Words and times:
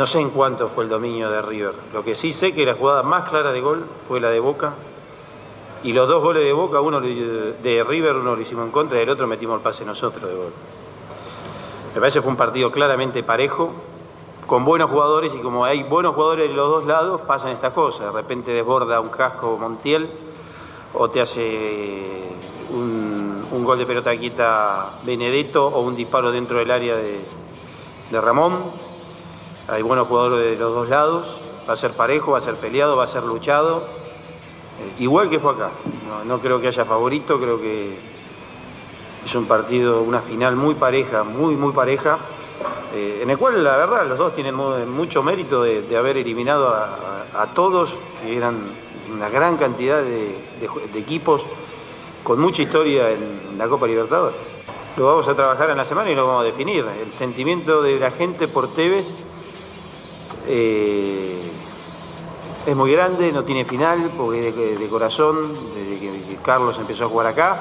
No 0.00 0.06
sé 0.06 0.18
en 0.18 0.30
cuánto 0.30 0.70
fue 0.70 0.84
el 0.84 0.88
dominio 0.88 1.28
de 1.28 1.42
River. 1.42 1.74
Lo 1.92 2.02
que 2.02 2.14
sí 2.14 2.32
sé 2.32 2.54
que 2.54 2.64
la 2.64 2.72
jugada 2.72 3.02
más 3.02 3.28
clara 3.28 3.52
de 3.52 3.60
gol 3.60 3.84
fue 4.08 4.18
la 4.18 4.30
de 4.30 4.40
Boca. 4.40 4.72
Y 5.82 5.92
los 5.92 6.08
dos 6.08 6.22
goles 6.22 6.42
de 6.42 6.54
Boca, 6.54 6.80
uno 6.80 7.02
de 7.02 7.84
River, 7.86 8.16
uno 8.16 8.34
lo 8.34 8.40
hicimos 8.40 8.64
en 8.64 8.72
contra 8.72 8.98
y 8.98 9.02
el 9.02 9.10
otro 9.10 9.26
metimos 9.26 9.56
el 9.58 9.62
pase 9.62 9.84
nosotros 9.84 10.26
de 10.26 10.34
gol. 10.34 10.52
Me 11.92 12.00
parece 12.00 12.18
que 12.18 12.22
fue 12.22 12.30
un 12.30 12.38
partido 12.38 12.72
claramente 12.72 13.22
parejo, 13.22 13.72
con 14.46 14.64
buenos 14.64 14.90
jugadores 14.90 15.34
y 15.34 15.38
como 15.40 15.66
hay 15.66 15.82
buenos 15.82 16.14
jugadores 16.14 16.48
de 16.48 16.56
los 16.56 16.66
dos 16.66 16.86
lados, 16.86 17.20
pasan 17.20 17.50
estas 17.50 17.74
cosas. 17.74 18.00
De 18.00 18.22
repente 18.22 18.52
desborda 18.52 19.00
un 19.00 19.10
casco 19.10 19.58
Montiel 19.60 20.08
o 20.94 21.10
te 21.10 21.20
hace 21.20 22.22
un, 22.70 23.64
gol 23.64 23.76
de 23.76 23.84
pelota 23.84 24.16
quieta 24.16 24.92
Benedetto 25.04 25.66
o 25.66 25.82
un 25.82 25.94
disparo 25.94 26.32
dentro 26.32 26.56
del 26.56 26.70
área 26.70 26.96
de 26.96 28.18
Ramón. 28.18 28.89
Hay 29.70 29.82
buenos 29.82 30.08
jugadores 30.08 30.50
de 30.50 30.56
los 30.56 30.74
dos 30.74 30.88
lados, 30.88 31.26
va 31.68 31.74
a 31.74 31.76
ser 31.76 31.92
parejo, 31.92 32.32
va 32.32 32.38
a 32.38 32.42
ser 32.42 32.56
peleado, 32.56 32.96
va 32.96 33.04
a 33.04 33.08
ser 33.08 33.22
luchado, 33.22 33.78
eh, 33.78 35.02
igual 35.02 35.30
que 35.30 35.38
fue 35.38 35.52
acá. 35.52 35.70
No, 36.26 36.38
creo 36.40 36.60
que 36.60 36.68
haya 36.68 36.84
favorito, 36.84 37.38
creo 37.38 37.60
que 37.60 37.94
es 39.24 39.34
un 39.34 39.46
partido, 39.46 40.02
una 40.02 40.22
final 40.22 40.56
muy 40.56 40.74
pareja, 40.74 41.22
muy, 41.22 41.54
muy 41.54 41.72
pareja, 41.72 42.18
eh, 42.94 43.20
en 43.22 43.30
el 43.30 43.38
cual 43.38 43.62
la 43.62 43.76
verdad 43.76 44.06
los 44.08 44.18
dos 44.18 44.34
tienen 44.34 44.54
mu- 44.54 44.84
mucho 44.86 45.22
mérito 45.22 45.62
de, 45.62 45.96
haber 45.96 46.16
eliminado 46.16 46.68
a, 46.68 47.46
todos, 47.54 47.90
que 48.22 48.36
eran 48.36 48.56
una 49.14 49.28
gran 49.28 49.56
cantidad 49.56 50.02
de, 50.02 50.34
de 50.92 50.98
equipos 50.98 51.42
con 52.24 52.40
mucha 52.40 52.62
historia 52.62 53.10
en 53.10 53.56
la 53.56 53.68
Copa 53.68 53.86
Libertadores. 53.86 54.36
Lo 54.96 55.06
vamos 55.06 55.28
a 55.28 55.34
trabajar 55.34 55.70
en 55.70 55.76
la 55.76 55.84
semana 55.84 56.10
y 56.10 56.14
lo 56.16 56.26
vamos 56.26 56.42
a 56.42 56.46
definir. 56.46 56.84
El 56.84 57.12
sentimiento 57.12 57.82
de 57.82 58.00
la 58.00 58.10
gente 58.10 58.48
por 58.48 58.74
Tevez 58.74 59.06
eh, 60.46 61.40
es 62.66 62.76
muy 62.76 62.92
grande, 62.92 63.32
no 63.32 63.44
tiene 63.44 63.64
final, 63.64 64.10
porque 64.16 64.48
es 64.48 64.56
de, 64.56 64.88
corazón, 64.88 65.54
desde 65.74 65.98
que, 65.98 66.36
Carlos 66.42 66.76
empezó 66.78 67.04
a 67.04 67.08
jugar 67.08 67.26
acá. 67.28 67.58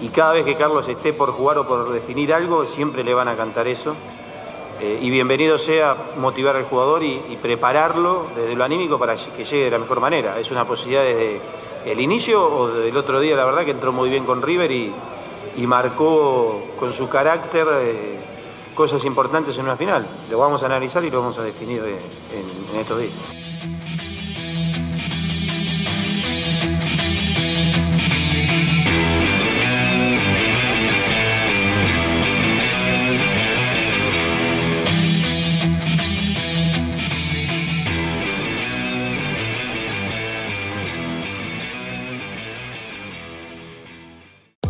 Y 0.00 0.08
cada 0.08 0.32
vez 0.32 0.44
que 0.44 0.56
Carlos 0.56 0.86
esté 0.88 1.12
por 1.12 1.30
jugar 1.32 1.58
o 1.58 1.66
por 1.66 1.90
definir 1.90 2.32
algo, 2.34 2.66
siempre 2.74 3.04
le 3.04 3.14
van 3.14 3.28
a 3.28 3.36
cantar 3.36 3.68
eso. 3.68 3.94
Eh, 4.80 4.98
y 5.00 5.08
bienvenido 5.08 5.56
sea 5.56 5.96
motivar 6.18 6.56
al 6.56 6.64
jugador 6.64 7.02
y, 7.02 7.38
prepararlo 7.40 8.26
desde 8.34 8.56
lo 8.56 8.64
anímico 8.64 8.98
para 8.98 9.16
que 9.16 9.44
llegue 9.44 9.64
de 9.64 9.70
la 9.70 9.78
mejor 9.78 10.00
manera. 10.00 10.38
Es 10.38 10.50
una 10.50 10.66
posibilidad 10.66 11.02
desde 11.02 11.40
el 11.86 12.00
inicio 12.00 12.42
o 12.42 12.68
desde 12.68 12.88
el 12.88 12.96
otro 12.96 13.20
día, 13.20 13.36
la 13.36 13.44
verdad 13.44 13.64
que 13.64 13.70
entró 13.70 13.92
muy 13.92 14.10
bien 14.10 14.24
con 14.24 14.42
River 14.42 14.70
y, 14.70 14.92
y 15.56 15.66
marcó 15.66 16.62
con 16.78 16.92
su 16.94 17.08
carácter 17.08 17.66
eh, 17.80 18.18
cosas 18.74 19.04
importantes 19.04 19.56
en 19.56 19.62
una 19.62 19.76
final. 19.76 20.06
Lo 20.30 20.38
vamos 20.38 20.62
a 20.62 20.66
analizar 20.66 21.04
y 21.04 21.10
lo 21.10 21.20
vamos 21.20 21.38
a 21.38 21.42
definir 21.42 21.82
en 21.82 22.80
estos 22.80 23.00
días. 23.00 23.43